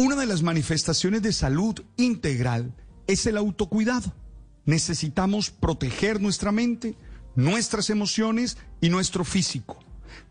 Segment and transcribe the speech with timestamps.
[0.00, 2.74] Una de las manifestaciones de salud integral
[3.06, 4.14] es el autocuidado.
[4.64, 6.96] Necesitamos proteger nuestra mente,
[7.36, 9.78] nuestras emociones y nuestro físico.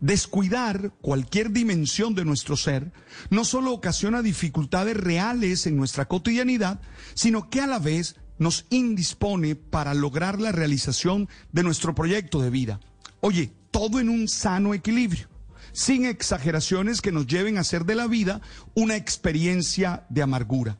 [0.00, 2.92] Descuidar cualquier dimensión de nuestro ser
[3.30, 6.80] no solo ocasiona dificultades reales en nuestra cotidianidad,
[7.14, 12.50] sino que a la vez nos indispone para lograr la realización de nuestro proyecto de
[12.50, 12.80] vida.
[13.20, 15.28] Oye, todo en un sano equilibrio
[15.72, 18.40] sin exageraciones que nos lleven a hacer de la vida
[18.74, 20.78] una experiencia de amargura.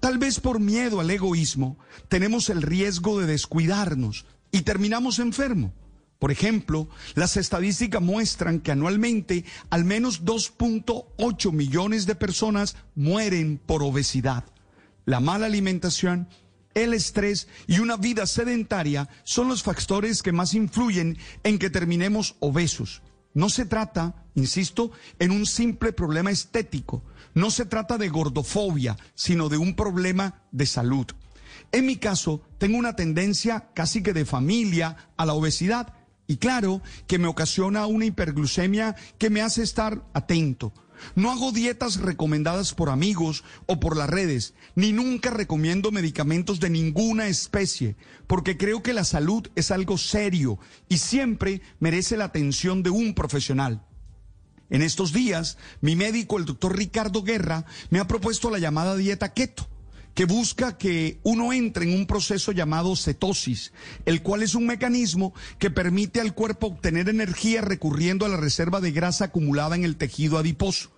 [0.00, 1.78] Tal vez por miedo al egoísmo
[2.08, 5.72] tenemos el riesgo de descuidarnos y terminamos enfermos.
[6.18, 13.82] Por ejemplo, las estadísticas muestran que anualmente al menos 2.8 millones de personas mueren por
[13.82, 14.44] obesidad.
[15.06, 16.28] La mala alimentación,
[16.74, 22.36] el estrés y una vida sedentaria son los factores que más influyen en que terminemos
[22.40, 23.00] obesos.
[23.34, 27.02] No se trata, insisto, en un simple problema estético.
[27.34, 31.06] No se trata de gordofobia, sino de un problema de salud.
[31.72, 35.94] En mi caso, tengo una tendencia casi que de familia a la obesidad
[36.26, 40.72] y claro que me ocasiona una hiperglucemia que me hace estar atento.
[41.14, 46.70] No hago dietas recomendadas por amigos o por las redes, ni nunca recomiendo medicamentos de
[46.70, 52.82] ninguna especie, porque creo que la salud es algo serio y siempre merece la atención
[52.82, 53.86] de un profesional.
[54.68, 59.34] En estos días, mi médico, el doctor Ricardo Guerra, me ha propuesto la llamada dieta
[59.34, 59.68] keto
[60.14, 63.72] que busca que uno entre en un proceso llamado cetosis,
[64.06, 68.80] el cual es un mecanismo que permite al cuerpo obtener energía recurriendo a la reserva
[68.80, 70.90] de grasa acumulada en el tejido adiposo.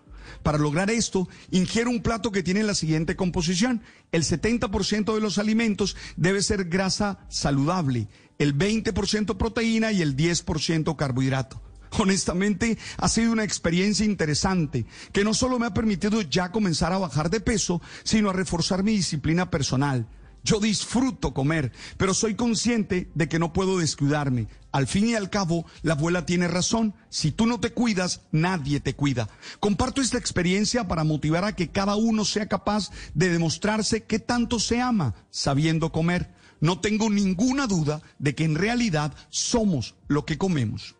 [0.42, 3.83] Para lograr esto, ingiere un plato que tiene la siguiente composición.
[4.10, 10.96] El 70% de los alimentos debe ser grasa saludable, el 20% proteína y el 10%
[10.96, 11.60] carbohidrato.
[11.98, 16.98] Honestamente, ha sido una experiencia interesante que no solo me ha permitido ya comenzar a
[16.98, 20.07] bajar de peso, sino a reforzar mi disciplina personal.
[20.45, 24.48] Yo disfruto comer, pero soy consciente de que no puedo descuidarme.
[24.73, 26.95] Al fin y al cabo, la abuela tiene razón.
[27.11, 29.29] Si tú no te cuidas, nadie te cuida.
[29.61, 34.58] Comparto esta experiencia para motivar a que cada uno sea capaz de demostrarse que tanto
[34.58, 36.35] se ama sabiendo comer.
[36.61, 40.97] No tengo ninguna duda de que en realidad somos lo que comemos.